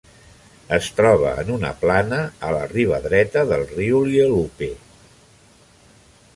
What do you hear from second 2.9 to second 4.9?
dreta del riu Lielupe.